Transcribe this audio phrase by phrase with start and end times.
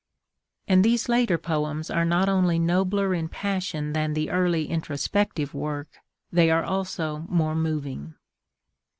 [0.67, 5.99] And these later poems are not only nobler in passion than the early introspective work;
[6.31, 8.15] they are also more moving.